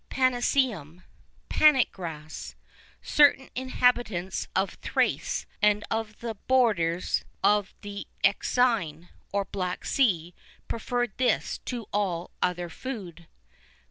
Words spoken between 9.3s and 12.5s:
or Black Sea, preferred this to all